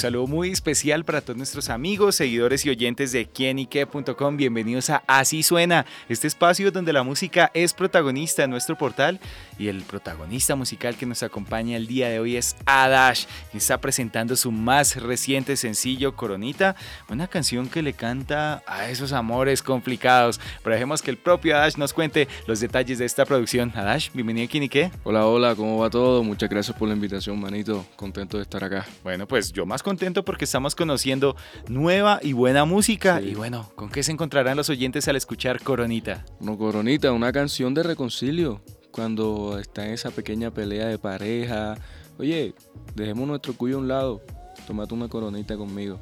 Saludo 0.00 0.26
muy 0.26 0.50
especial 0.50 1.04
para 1.04 1.20
todos 1.20 1.36
nuestros 1.36 1.68
amigos, 1.68 2.14
seguidores 2.14 2.64
y 2.64 2.70
oyentes 2.70 3.12
de 3.12 3.26
quienique.com. 3.26 4.36
Bienvenidos 4.38 4.88
a 4.88 5.02
Así 5.06 5.42
Suena, 5.42 5.84
este 6.08 6.26
espacio 6.26 6.70
donde 6.70 6.94
la 6.94 7.02
música 7.02 7.50
es 7.52 7.74
protagonista 7.74 8.44
en 8.44 8.50
nuestro 8.50 8.78
portal 8.78 9.20
y 9.58 9.68
el 9.68 9.82
protagonista 9.82 10.56
musical 10.56 10.96
que 10.96 11.04
nos 11.04 11.22
acompaña 11.22 11.76
el 11.76 11.86
día 11.86 12.08
de 12.08 12.18
hoy 12.18 12.36
es 12.38 12.56
Adash, 12.64 13.26
que 13.52 13.58
está 13.58 13.78
presentando 13.78 14.36
su 14.36 14.50
más 14.50 14.96
reciente 14.96 15.54
sencillo, 15.58 16.16
Coronita, 16.16 16.76
una 17.10 17.28
canción 17.28 17.68
que 17.68 17.82
le 17.82 17.92
canta 17.92 18.62
a 18.66 18.88
esos 18.88 19.12
amores 19.12 19.62
complicados. 19.62 20.40
Pero 20.62 20.72
dejemos 20.76 21.02
que 21.02 21.10
el 21.10 21.18
propio 21.18 21.58
Adash 21.58 21.76
nos 21.76 21.92
cuente 21.92 22.26
los 22.46 22.60
detalles 22.60 22.98
de 22.98 23.04
esta 23.04 23.26
producción. 23.26 23.70
Adash, 23.74 24.08
bienvenido 24.14 24.46
a 24.46 24.48
Quienique. 24.48 24.90
Hola, 25.04 25.26
hola, 25.26 25.54
¿cómo 25.54 25.76
va 25.76 25.90
todo? 25.90 26.24
Muchas 26.24 26.48
gracias 26.48 26.74
por 26.74 26.88
la 26.88 26.94
invitación, 26.94 27.38
manito. 27.38 27.84
Contento 27.96 28.38
de 28.38 28.44
estar 28.44 28.64
acá. 28.64 28.86
Bueno, 29.02 29.28
pues 29.28 29.52
yo 29.52 29.66
más 29.66 29.82
contento 29.82 29.89
porque 30.24 30.44
estamos 30.44 30.74
conociendo 30.74 31.36
nueva 31.68 32.20
y 32.22 32.32
buena 32.32 32.64
música. 32.64 33.20
Y 33.20 33.34
bueno, 33.34 33.70
¿con 33.74 33.90
qué 33.90 34.02
se 34.02 34.12
encontrarán 34.12 34.56
los 34.56 34.68
oyentes 34.70 35.08
al 35.08 35.16
escuchar 35.16 35.62
Coronita? 35.62 36.24
No, 36.40 36.56
Coronita, 36.56 37.12
una 37.12 37.32
canción 37.32 37.74
de 37.74 37.82
reconcilio. 37.82 38.60
Cuando 38.90 39.58
está 39.58 39.86
en 39.86 39.92
esa 39.92 40.10
pequeña 40.10 40.50
pelea 40.50 40.86
de 40.86 40.98
pareja. 40.98 41.76
Oye, 42.18 42.54
dejemos 42.94 43.26
nuestro 43.28 43.54
cuyo 43.54 43.76
a 43.76 43.80
un 43.80 43.88
lado. 43.88 44.20
Tómate 44.66 44.94
una 44.94 45.08
coronita 45.08 45.56
conmigo. 45.56 45.98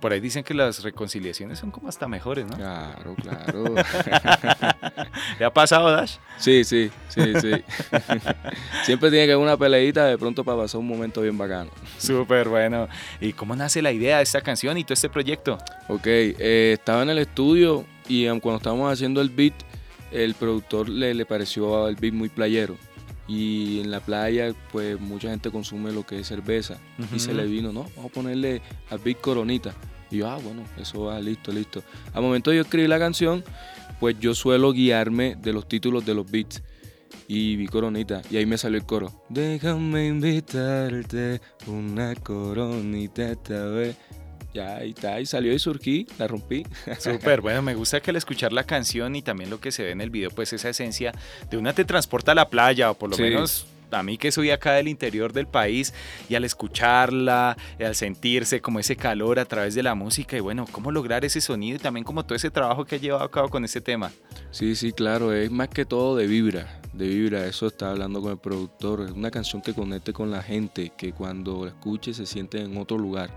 Por 0.00 0.12
ahí 0.12 0.20
dicen 0.20 0.42
que 0.42 0.54
las 0.54 0.82
reconciliaciones 0.82 1.58
son 1.58 1.70
como 1.70 1.88
hasta 1.88 2.08
mejores, 2.08 2.46
¿no? 2.46 2.56
Claro, 2.56 3.14
claro. 3.16 3.64
¿Le 5.38 5.44
ha 5.44 5.52
pasado, 5.52 5.90
Dash? 5.90 6.16
Sí, 6.38 6.64
sí, 6.64 6.90
sí, 7.08 7.22
sí. 7.40 7.50
Siempre 8.84 9.10
tiene 9.10 9.26
que 9.26 9.32
haber 9.32 9.44
una 9.44 9.56
peleita 9.56 10.06
de 10.06 10.16
pronto 10.16 10.42
para 10.42 10.58
pasar 10.62 10.80
un 10.80 10.88
momento 10.88 11.20
bien 11.20 11.36
bacano. 11.36 11.70
Súper 11.98 12.48
bueno. 12.48 12.88
¿Y 13.20 13.34
cómo 13.34 13.54
nace 13.54 13.82
la 13.82 13.92
idea 13.92 14.16
de 14.16 14.22
esta 14.22 14.40
canción 14.40 14.78
y 14.78 14.84
todo 14.84 14.94
este 14.94 15.10
proyecto? 15.10 15.58
Ok, 15.88 16.06
eh, 16.06 16.76
estaba 16.78 17.02
en 17.02 17.10
el 17.10 17.18
estudio 17.18 17.84
y 18.08 18.26
cuando 18.40 18.56
estábamos 18.56 18.92
haciendo 18.92 19.20
el 19.20 19.28
beat, 19.28 19.54
el 20.12 20.34
productor 20.34 20.88
le, 20.88 21.14
le 21.14 21.26
pareció 21.26 21.86
el 21.88 21.96
beat 21.96 22.14
muy 22.14 22.28
playero 22.28 22.76
y 23.30 23.78
en 23.78 23.92
la 23.92 24.00
playa 24.00 24.52
pues 24.72 25.00
mucha 25.00 25.30
gente 25.30 25.52
consume 25.52 25.92
lo 25.92 26.04
que 26.04 26.18
es 26.18 26.26
cerveza 26.26 26.80
y 27.14 27.20
se 27.20 27.32
le 27.32 27.46
vino, 27.46 27.72
no, 27.72 27.84
vamos 27.94 28.10
a 28.10 28.12
ponerle 28.12 28.60
a 28.90 28.96
Big 28.96 29.20
Coronita. 29.20 29.72
Y 30.10 30.16
yo, 30.16 30.28
ah, 30.28 30.38
bueno, 30.42 30.64
eso 30.76 31.04
va, 31.04 31.20
listo, 31.20 31.52
listo. 31.52 31.84
Al 32.12 32.22
momento 32.22 32.50
de 32.50 32.56
yo 32.56 32.62
escribir 32.62 32.88
la 32.88 32.98
canción, 32.98 33.44
pues 34.00 34.18
yo 34.18 34.34
suelo 34.34 34.72
guiarme 34.72 35.36
de 35.36 35.52
los 35.52 35.68
títulos 35.68 36.04
de 36.04 36.14
los 36.14 36.28
beats. 36.28 36.60
Y 37.28 37.54
vi 37.54 37.68
coronita, 37.68 38.22
y 38.28 38.38
ahí 38.38 38.46
me 38.46 38.58
salió 38.58 38.76
el 38.76 38.84
coro. 38.84 39.12
Déjame 39.28 40.08
invitarte 40.08 41.40
una 41.68 42.16
coronita 42.16 43.30
esta 43.30 43.66
vez. 43.66 43.96
Ya, 44.52 44.76
ahí 44.76 44.90
está, 44.90 45.14
ahí 45.14 45.26
salió 45.26 45.52
y 45.52 45.58
surgí, 45.58 46.06
la 46.18 46.26
rompí. 46.26 46.64
Súper, 46.98 47.40
bueno, 47.40 47.62
me 47.62 47.74
gusta 47.74 48.00
que 48.00 48.10
al 48.10 48.16
escuchar 48.16 48.52
la 48.52 48.64
canción 48.64 49.14
y 49.14 49.22
también 49.22 49.50
lo 49.50 49.60
que 49.60 49.70
se 49.70 49.84
ve 49.84 49.90
en 49.92 50.00
el 50.00 50.10
video, 50.10 50.30
pues 50.30 50.52
esa 50.52 50.68
esencia 50.68 51.12
de 51.50 51.56
una 51.56 51.72
te 51.72 51.84
transporta 51.84 52.32
a 52.32 52.34
la 52.34 52.48
playa, 52.48 52.90
o 52.90 52.94
por 52.94 53.10
lo 53.10 53.16
menos 53.16 53.66
a 53.90 54.02
mí 54.02 54.18
que 54.18 54.32
soy 54.32 54.50
acá 54.50 54.72
del 54.72 54.88
interior 54.88 55.32
del 55.32 55.46
país 55.46 55.92
y 56.28 56.34
al 56.34 56.44
escucharla, 56.44 57.56
al 57.78 57.94
sentirse 57.94 58.60
como 58.60 58.78
ese 58.78 58.96
calor 58.96 59.38
a 59.38 59.44
través 59.44 59.74
de 59.74 59.82
la 59.82 59.94
música 59.94 60.36
y 60.36 60.40
bueno, 60.40 60.66
cómo 60.70 60.90
lograr 60.90 61.24
ese 61.24 61.40
sonido 61.40 61.76
y 61.76 61.80
también 61.80 62.04
como 62.04 62.24
todo 62.24 62.34
ese 62.34 62.50
trabajo 62.50 62.84
que 62.84 62.96
ha 62.96 62.98
llevado 62.98 63.24
a 63.24 63.30
cabo 63.30 63.48
con 63.48 63.64
ese 63.64 63.80
tema. 63.80 64.10
Sí, 64.50 64.74
sí, 64.74 64.92
claro, 64.92 65.32
es 65.32 65.50
más 65.50 65.68
que 65.68 65.84
todo 65.84 66.16
de 66.16 66.26
vibra, 66.26 66.80
de 66.92 67.06
vibra, 67.06 67.46
eso 67.46 67.66
está 67.66 67.90
hablando 67.90 68.20
con 68.20 68.32
el 68.32 68.38
productor, 68.38 69.02
es 69.02 69.12
una 69.12 69.30
canción 69.30 69.62
que 69.62 69.74
conecte 69.74 70.12
con 70.12 70.30
la 70.30 70.42
gente, 70.42 70.92
que 70.96 71.12
cuando 71.12 71.64
la 71.64 71.70
escuche 71.70 72.14
se 72.14 72.26
siente 72.26 72.60
en 72.60 72.76
otro 72.76 72.98
lugar 72.98 73.30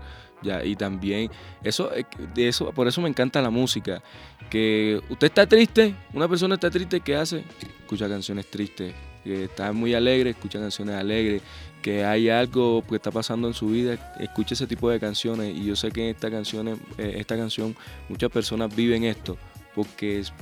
y 0.64 0.76
también, 0.76 1.30
eso, 1.62 1.94
eh, 1.94 2.04
eso, 2.36 2.70
por 2.72 2.86
eso 2.86 3.00
me 3.00 3.08
encanta 3.08 3.40
la 3.40 3.50
música. 3.50 4.02
Que 4.50 5.00
usted 5.08 5.28
está 5.28 5.46
triste, 5.46 5.94
una 6.12 6.28
persona 6.28 6.54
está 6.54 6.70
triste, 6.70 7.00
¿qué 7.00 7.16
hace? 7.16 7.44
Escucha 7.80 8.08
canciones 8.08 8.50
tristes. 8.50 8.94
Que 9.24 9.44
está 9.44 9.72
muy 9.72 9.94
alegre, 9.94 10.30
escucha 10.30 10.60
canciones 10.60 10.94
alegres. 10.94 11.42
Que 11.82 12.04
hay 12.04 12.28
algo 12.28 12.84
que 12.88 12.96
está 12.96 13.10
pasando 13.10 13.48
en 13.48 13.54
su 13.54 13.68
vida, 13.68 14.14
escucha 14.20 14.54
ese 14.54 14.66
tipo 14.66 14.88
de 14.90 15.00
canciones. 15.00 15.56
Y 15.56 15.64
yo 15.64 15.76
sé 15.76 15.90
que 15.90 16.08
en 16.08 16.14
esta, 16.14 16.30
canción, 16.30 16.68
eh, 16.68 17.14
esta 17.16 17.36
canción 17.36 17.74
muchas 18.08 18.30
personas 18.30 18.74
viven 18.74 19.04
esto 19.04 19.36
porque 19.74 20.20
es, 20.20 20.32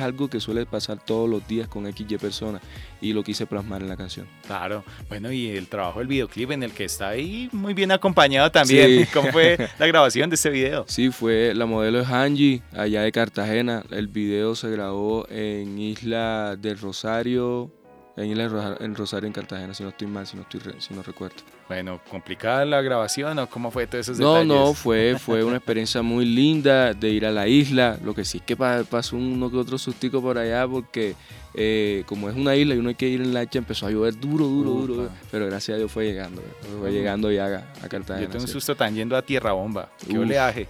algo 0.00 0.28
que 0.28 0.40
suele 0.40 0.66
pasar 0.66 0.98
todos 0.98 1.28
los 1.28 1.46
días 1.46 1.68
con 1.68 1.90
XY 1.90 2.18
personas 2.18 2.60
y 3.00 3.12
lo 3.12 3.22
quise 3.22 3.46
plasmar 3.46 3.82
en 3.82 3.88
la 3.88 3.96
canción. 3.96 4.26
Claro, 4.46 4.84
bueno, 5.08 5.30
y 5.32 5.48
el 5.48 5.68
trabajo 5.68 6.00
del 6.00 6.08
videoclip 6.08 6.50
en 6.50 6.62
el 6.62 6.72
que 6.72 6.84
está 6.84 7.10
ahí 7.10 7.48
muy 7.52 7.74
bien 7.74 7.92
acompañado 7.92 8.50
también. 8.50 9.06
¿Cómo 9.12 9.30
fue 9.30 9.56
la 9.78 9.86
grabación 9.86 10.28
de 10.28 10.34
ese 10.34 10.50
video? 10.50 10.84
Sí, 10.88 11.10
fue 11.10 11.54
la 11.54 11.66
modelo 11.66 12.00
es 12.00 12.08
Angie, 12.08 12.62
allá 12.72 13.02
de 13.02 13.12
Cartagena. 13.12 13.84
El 13.90 14.08
video 14.08 14.54
se 14.54 14.70
grabó 14.70 15.26
en 15.30 15.78
Isla 15.78 16.56
del 16.56 16.78
Rosario, 16.78 17.70
en 18.16 18.40
en 18.40 18.94
Rosario, 18.94 19.26
en 19.26 19.32
Cartagena, 19.32 19.74
si 19.74 19.82
no 19.82 19.88
estoy 19.88 20.06
mal, 20.06 20.26
si 20.26 20.36
no, 20.36 20.42
estoy, 20.42 20.60
si 20.78 20.94
no 20.94 21.02
recuerdo. 21.02 21.36
Bueno, 21.66 22.00
¿complicada 22.08 22.64
la 22.64 22.80
grabación 22.80 23.38
o 23.40 23.48
cómo 23.48 23.72
fue 23.72 23.88
todo 23.88 24.00
esos 24.00 24.18
no, 24.18 24.34
detalles? 24.34 24.48
No, 24.48 24.66
no, 24.66 24.74
fue, 24.74 25.16
fue 25.18 25.42
una 25.42 25.56
experiencia 25.58 26.00
muy 26.02 26.24
linda 26.24 26.94
de 26.94 27.10
ir 27.10 27.26
a 27.26 27.32
la 27.32 27.48
isla. 27.48 27.98
Lo 28.04 28.14
que 28.14 28.24
sí 28.24 28.38
es 28.38 28.44
que 28.44 28.56
pasó 28.56 29.16
uno 29.16 29.50
que 29.50 29.56
otro 29.56 29.78
sustico 29.78 30.22
por 30.22 30.38
allá 30.38 30.68
porque 30.68 31.16
eh, 31.54 32.04
como 32.06 32.28
es 32.28 32.36
una 32.36 32.54
isla 32.54 32.74
y 32.74 32.78
uno 32.78 32.90
hay 32.90 32.94
que 32.94 33.08
ir 33.08 33.20
en 33.20 33.34
lancha, 33.34 33.58
empezó 33.58 33.86
a 33.86 33.90
llover 33.90 34.18
duro, 34.18 34.46
duro, 34.46 34.70
duro. 34.70 35.08
Pero 35.32 35.46
gracias 35.46 35.74
a 35.74 35.78
Dios 35.78 35.90
fue 35.90 36.06
llegando, 36.06 36.40
fue 36.80 36.92
llegando 36.92 37.32
ya 37.32 37.74
a, 37.82 37.88
Cartagena. 37.88 38.26
Yo 38.26 38.28
tengo 38.28 38.44
un 38.44 38.48
susto 38.48 38.76
tan 38.76 38.94
yendo 38.94 39.16
a 39.16 39.22
Tierra 39.22 39.52
Bomba. 39.52 39.90
Qué 40.06 40.16
oleaje. 40.16 40.68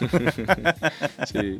sí. 1.26 1.58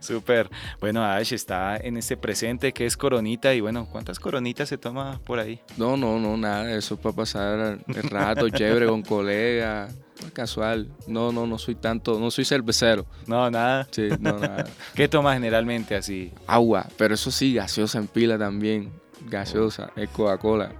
Súper. 0.00 0.50
Bueno, 0.80 1.04
Ash 1.04 1.32
está 1.32 1.76
en 1.76 1.96
este 1.96 2.16
presente 2.16 2.72
que 2.72 2.86
es 2.86 2.96
coronita 2.96 3.54
y 3.54 3.60
bueno, 3.60 3.86
¿cuántas 3.90 4.18
coronitas 4.18 4.68
se 4.68 4.78
toma 4.78 5.20
por 5.24 5.38
ahí? 5.38 5.60
No, 5.76 5.96
no, 5.96 6.18
no, 6.18 6.36
nada, 6.36 6.72
eso 6.72 6.94
es 6.94 7.00
para 7.00 7.14
pasar 7.14 7.78
el 7.86 8.02
rato 8.10 8.48
chévere 8.50 8.86
con 8.86 9.02
colegas. 9.02 9.94
Casual, 10.32 10.88
no, 11.06 11.30
no, 11.30 11.46
no 11.46 11.58
soy 11.58 11.74
tanto, 11.74 12.18
no 12.18 12.30
soy 12.30 12.46
cervecero. 12.46 13.04
No, 13.26 13.50
nada. 13.50 13.86
Sí, 13.90 14.08
no, 14.18 14.38
nada. 14.38 14.64
¿Qué 14.94 15.08
tomas 15.08 15.34
generalmente 15.34 15.94
así? 15.94 16.32
Agua, 16.46 16.86
pero 16.96 17.14
eso 17.14 17.30
sí, 17.30 17.52
gaseosa 17.54 17.98
en 17.98 18.06
pila 18.06 18.38
también. 18.38 18.90
Gaseosa, 19.28 19.90
es 19.94 20.08
Coca-Cola. 20.08 20.72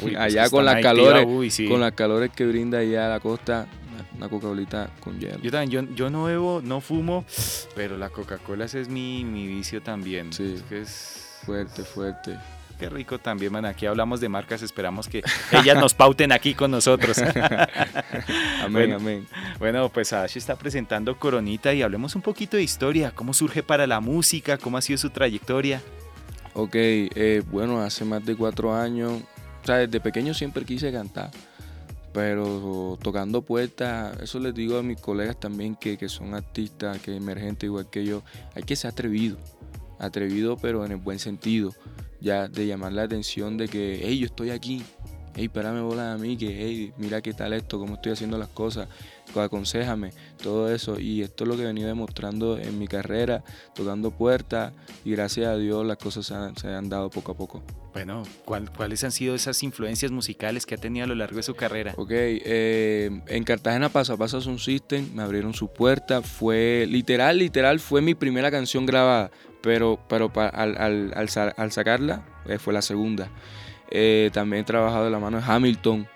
Pues 0.00 0.16
allá 0.16 0.48
con 0.48 0.64
las 0.64 0.80
calores, 0.80 1.26
con 1.68 1.80
las 1.80 1.92
calores 1.92 2.30
que 2.30 2.46
brinda 2.46 2.78
allá 2.78 3.08
la 3.08 3.18
costa, 3.18 3.66
una 4.20 4.28
Coca-Colita 4.28 4.90
con 5.00 5.18
hielo. 5.18 5.38
Yo 5.40 5.50
también, 5.50 5.88
yo, 5.88 5.94
yo 5.94 6.10
no 6.10 6.24
bebo, 6.24 6.60
no 6.62 6.82
fumo, 6.82 7.24
pero 7.74 7.96
la 7.96 8.10
Coca-Cola 8.10 8.66
ese 8.66 8.82
es 8.82 8.88
mi, 8.88 9.24
mi 9.24 9.46
vicio 9.46 9.80
también. 9.80 10.30
Sí. 10.32 10.56
Es 10.56 10.62
que 10.62 10.82
es 10.82 11.38
fuerte, 11.46 11.82
fuerte. 11.84 12.36
Qué 12.78 12.90
rico 12.90 13.18
también, 13.18 13.50
man. 13.52 13.64
Aquí 13.64 13.86
hablamos 13.86 14.20
de 14.20 14.28
marcas, 14.28 14.62
esperamos 14.62 15.08
que 15.08 15.22
ellas 15.52 15.76
nos 15.78 15.94
pauten 15.94 16.32
aquí 16.32 16.54
con 16.54 16.70
nosotros. 16.70 17.18
amén, 18.62 18.92
amén. 18.92 19.26
Bueno, 19.58 19.88
pues 19.88 20.12
Ash 20.12 20.36
está 20.36 20.56
presentando 20.56 21.18
Coronita 21.18 21.72
y 21.72 21.80
hablemos 21.80 22.14
un 22.14 22.22
poquito 22.22 22.58
de 22.58 22.62
historia. 22.62 23.12
¿Cómo 23.14 23.32
surge 23.32 23.62
para 23.62 23.86
la 23.86 24.00
música? 24.00 24.58
¿Cómo 24.58 24.76
ha 24.76 24.82
sido 24.82 24.98
su 24.98 25.10
trayectoria? 25.10 25.82
Ok, 26.52 26.74
eh, 26.74 27.42
bueno, 27.50 27.80
hace 27.80 28.04
más 28.04 28.24
de 28.24 28.36
cuatro 28.36 28.74
años, 28.74 29.12
o 29.62 29.66
sea, 29.66 29.76
desde 29.76 30.00
pequeño 30.00 30.34
siempre 30.34 30.64
quise 30.64 30.90
cantar 30.92 31.30
pero 32.12 32.98
tocando 33.02 33.42
puertas, 33.42 34.18
eso 34.20 34.40
les 34.40 34.54
digo 34.54 34.78
a 34.78 34.82
mis 34.82 35.00
colegas 35.00 35.38
también 35.38 35.76
que, 35.76 35.96
que 35.96 36.08
son 36.08 36.34
artistas, 36.34 37.00
que 37.00 37.14
emergentes 37.14 37.64
igual 37.64 37.88
que 37.88 38.04
yo, 38.04 38.22
hay 38.54 38.62
que 38.64 38.76
ser 38.76 38.90
atrevido, 38.90 39.38
atrevido 39.98 40.56
pero 40.56 40.84
en 40.84 40.92
el 40.92 40.98
buen 40.98 41.18
sentido, 41.18 41.72
ya 42.20 42.48
de 42.48 42.66
llamar 42.66 42.92
la 42.92 43.02
atención 43.02 43.56
de 43.56 43.68
que, 43.68 44.00
hey, 44.02 44.18
yo 44.18 44.26
estoy 44.26 44.50
aquí, 44.50 44.82
hey, 45.40 45.46
espérame 45.46 45.80
bola 45.82 46.12
a 46.12 46.18
mí, 46.18 46.36
que, 46.36 46.48
hey, 46.48 46.92
mira 46.98 47.22
qué 47.22 47.32
tal 47.32 47.54
esto, 47.54 47.78
cómo 47.78 47.94
estoy 47.94 48.12
haciendo 48.12 48.36
las 48.36 48.48
cosas, 48.48 48.88
aconsejame, 49.34 50.12
todo 50.42 50.72
eso. 50.72 50.98
Y 50.98 51.22
esto 51.22 51.44
es 51.44 51.48
lo 51.48 51.56
que 51.56 51.62
he 51.62 51.66
venido 51.66 51.88
demostrando 51.88 52.58
en 52.58 52.78
mi 52.78 52.86
carrera, 52.86 53.42
tocando 53.74 54.10
puertas, 54.10 54.72
y 55.04 55.12
gracias 55.12 55.46
a 55.46 55.56
Dios 55.56 55.86
las 55.86 55.96
cosas 55.96 56.26
se 56.26 56.68
han, 56.68 56.88
dado 56.88 57.10
poco 57.10 57.32
a 57.32 57.36
poco. 57.36 57.62
Bueno, 57.94 58.22
¿cuáles 58.44 59.02
han 59.04 59.12
sido 59.12 59.34
esas 59.34 59.62
influencias 59.62 60.12
musicales 60.12 60.66
que 60.66 60.74
ha 60.74 60.78
tenido 60.78 61.04
a 61.04 61.08
lo 61.08 61.14
largo 61.14 61.36
de 61.36 61.42
su 61.42 61.54
carrera? 61.54 61.94
Ok, 61.96 62.10
eh, 62.12 63.22
en 63.26 63.44
Cartagena 63.44 63.88
Paso 63.88 64.12
a 64.12 64.16
Paso 64.16 64.38
un 64.48 64.58
System, 64.58 65.08
me 65.14 65.22
abrieron 65.22 65.54
su 65.54 65.68
puerta, 65.72 66.22
fue 66.22 66.86
literal, 66.88 67.38
literal, 67.38 67.80
fue 67.80 68.00
mi 68.00 68.14
primera 68.14 68.50
canción 68.50 68.86
grabada, 68.86 69.30
pero, 69.62 69.98
pero 70.08 70.30
al, 70.34 70.76
al, 70.76 71.12
al, 71.56 71.72
sacarla 71.72 72.24
eh, 72.46 72.58
fue 72.58 72.72
la 72.72 72.82
segunda. 72.82 73.30
Eh, 73.90 74.30
también 74.32 74.62
he 74.62 74.64
trabajado 74.64 75.04
de 75.04 75.10
la 75.10 75.18
mano 75.18 75.38
de 75.38 75.44
Hamilton, 75.46 76.06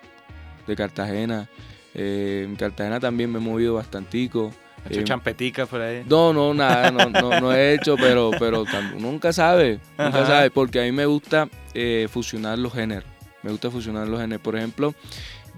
de 0.67 0.77
Cartagena. 0.77 1.49
Eh, 1.95 2.45
en 2.49 2.57
Cartagena 2.57 3.01
también 3.01 3.31
me 3.31 3.39
he 3.39 3.43
movido 3.43 3.75
bastantico. 3.75 4.53
¿Has 4.85 4.91
hecho 4.91 5.01
Eh, 5.01 5.05
champetica 5.05 5.67
por 5.67 5.81
ahí? 5.81 6.03
no, 6.09 6.33
no, 6.33 6.53
nada, 6.53 6.91
no, 6.91 7.09
no, 7.09 7.41
no 7.41 7.55
he 7.55 7.75
hecho, 7.75 7.97
pero, 7.97 8.33
pero 8.39 8.65
nunca 8.99 9.33
sabe, 9.33 9.81
nunca 9.99 10.27
sabe, 10.27 10.51
porque 10.51 10.81
a 10.81 10.83
mí 10.85 10.93
me 10.93 11.07
gusta 11.07 11.49
eh, 11.73 12.07
fusionar 12.11 12.59
los 12.59 12.73
géneros, 12.75 13.05
me 13.43 13.51
gusta 13.51 13.71
fusionar 13.71 14.07
los 14.09 14.21
géneros. 14.21 14.43
Por 14.43 14.57
ejemplo, 14.57 14.95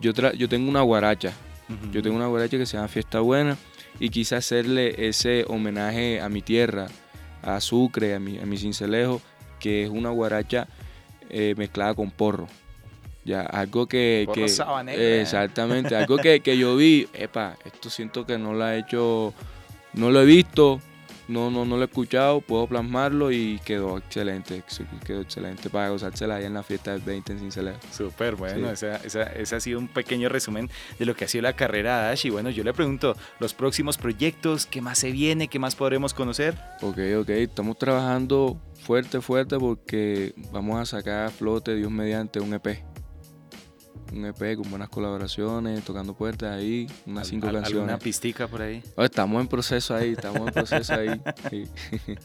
yo, 0.01 0.13
tra- 0.15 0.33
yo 0.35 0.49
tengo 0.49 0.69
una 0.71 0.83
guaracha, 0.83 1.33
yo 1.91 2.03
tengo 2.03 2.15
una 2.17 2.29
guaracha 2.29 2.57
que 2.57 2.67
se 2.67 2.77
llama 2.77 2.87
Fiesta 2.89 3.19
Buena 3.21 3.57
y 3.99 4.11
quise 4.11 4.37
hacerle 4.37 5.09
ese 5.09 5.45
homenaje 5.49 6.21
a 6.21 6.29
mi 6.29 6.41
tierra, 6.43 6.87
a 7.43 7.61
Sucre, 7.61 8.15
a 8.15 8.21
mi, 8.21 8.39
a 8.39 8.47
mi 8.47 8.57
cincelejo, 8.59 9.21
que 9.59 9.83
es 9.85 9.91
una 9.91 10.11
guaracha 10.11 10.69
eh, 11.31 11.55
mezclada 11.57 11.95
con 11.95 12.11
porro. 12.11 12.49
Ya, 13.25 13.43
algo 13.43 13.87
que... 13.87 14.25
Porro 14.27 14.47
que 14.47 14.93
eh, 14.93 15.21
exactamente, 15.23 15.97
algo 15.97 16.17
que, 16.17 16.41
que 16.41 16.57
yo 16.57 16.77
vi, 16.77 17.09
epa, 17.13 17.57
esto 17.65 17.91
siento 17.91 18.25
que 18.25 18.39
no 18.39 18.55
lo 18.55 18.69
he 18.69 18.79
hecho, 18.79 19.35
no 19.95 20.11
lo 20.11 20.23
he 20.23 20.25
visto, 20.25 20.81
no, 21.29 21.51
no, 21.51 21.65
no 21.65 21.77
lo 21.77 21.83
he 21.83 21.87
escuchado, 21.87 22.41
puedo 22.41 22.67
plasmarlo 22.67 23.31
y 23.33 23.61
quedó 23.65 23.99
excelente, 23.99 24.57
ex- 24.57 24.81
quedó 25.05 25.21
excelente 25.23 25.71
para 25.71 25.91
gozársela 25.91 26.37
allá 26.37 26.47
en 26.47 26.55
la 26.55 26.63
fiesta 26.63 26.93
del 26.93 27.01
20 27.03 27.33
en. 27.33 27.75
Súper 27.93 28.37
bueno, 28.37 28.69
Sí. 28.69 28.73
esa, 28.75 28.97
esa- 28.97 29.33
ese 29.33 29.57
ha 29.57 29.61
sido 29.61 29.79
un 29.79 29.89
pequeño 29.89 30.29
resumen 30.29 30.71
de 30.99 31.05
lo 31.07 31.15
que 31.17 31.25
ha 31.25 31.29
sido 31.29 31.43
la 31.43 31.55
carrera 31.55 32.03
de 32.05 32.13
Ash. 32.13 32.27
Y 32.27 32.31
bueno, 32.31 32.51
yo 32.51 32.63
le 32.65 32.73
pregunto, 32.73 33.17
los 33.41 33.55
próximos 33.55 33.99
proyectos, 33.99 34.67
¿qué 34.67 34.81
más 34.81 34.99
se 34.99 35.11
viene? 35.11 35.49
¿Qué 35.49 35.59
más 35.59 35.75
podremos 35.75 36.15
conocer? 36.15 36.55
Ok, 36.83 36.99
ok, 37.21 37.29
estamos 37.31 37.79
trabajando 37.79 38.61
fuerte, 38.85 39.21
fuerte 39.21 39.59
porque 39.59 40.35
vamos 40.53 40.81
a 40.81 40.87
sacar 40.87 41.27
a 41.27 41.31
flote, 41.31 41.75
Dios 41.75 41.91
mediante, 41.91 42.41
un 42.41 42.55
EP. 42.55 42.85
Un 44.13 44.25
EP 44.25 44.57
con 44.57 44.71
buenas 44.71 44.89
colaboraciones, 44.89 45.83
tocando 45.85 46.15
puertas 46.15 46.57
ahí, 46.57 46.87
unas 47.07 47.27
cinco 47.27 47.49
Al- 47.49 47.55
canciones. 47.55 47.81
¿Alguna 47.83 47.99
pistica 47.99 48.47
por 48.47 48.63
ahí? 48.63 48.83
Oh, 48.95 49.03
estamos 49.05 49.41
en 49.43 49.49
proceso 49.49 49.95
ahí, 49.95 50.13
estamos 50.13 50.47
en 50.47 50.55
proceso 50.55 50.95
ahí. 50.95 51.21
sí. 51.51 51.65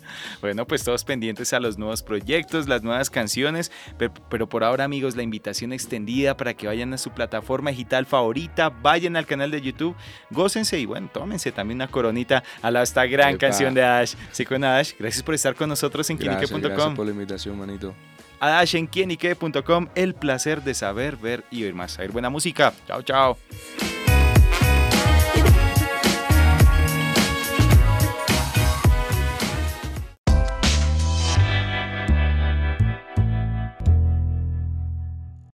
Bueno, 0.41 0.65
pues 0.67 0.83
todos 0.83 1.03
pendientes 1.03 1.53
a 1.53 1.59
los 1.59 1.77
nuevos 1.77 2.03
proyectos, 2.03 2.67
las 2.67 2.83
nuevas 2.83 3.09
canciones, 3.09 3.71
pero, 3.97 4.13
pero 4.29 4.47
por 4.47 4.63
ahora 4.63 4.83
amigos, 4.83 5.15
la 5.15 5.23
invitación 5.23 5.73
extendida 5.73 6.37
para 6.37 6.53
que 6.53 6.67
vayan 6.67 6.93
a 6.93 6.97
su 6.97 7.09
plataforma 7.11 7.71
digital 7.71 8.05
favorita, 8.05 8.69
vayan 8.69 9.15
al 9.17 9.25
canal 9.25 9.51
de 9.51 9.61
YouTube, 9.61 9.95
gócense 10.29 10.79
y 10.79 10.85
bueno, 10.85 11.09
tómense 11.11 11.51
también 11.51 11.77
una 11.77 11.87
coronita 11.87 12.43
a 12.61 12.71
la 12.71 12.83
esta 12.83 13.05
gran 13.05 13.31
Epa. 13.31 13.39
canción 13.39 13.73
de 13.73 13.83
Ash. 13.83 14.13
Sí, 14.31 14.45
con 14.45 14.63
Ash, 14.63 14.93
gracias 14.97 15.23
por 15.23 15.33
estar 15.35 15.55
con 15.55 15.67
nosotros 15.69 16.09
en 16.09 16.17
Gracias, 16.17 16.51
gracias 16.51 16.59
quinique.com. 16.61 16.95
por 16.95 17.05
la 17.05 17.11
invitación, 17.11 17.57
manito. 17.57 17.93
A 18.41 18.49
Dash 18.49 18.75
en 18.75 18.87
quinique.com, 18.87 19.87
el 19.93 20.15
placer 20.15 20.63
de 20.63 20.73
saber, 20.73 21.15
ver 21.15 21.43
y 21.51 21.63
oír 21.63 21.75
más. 21.75 21.99
Buena 22.11 22.31
música. 22.31 22.73
Chao, 22.87 23.03
chao. 23.03 23.37